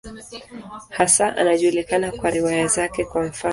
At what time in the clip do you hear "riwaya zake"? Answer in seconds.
2.29-3.05